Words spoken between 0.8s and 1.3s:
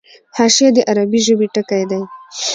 عربي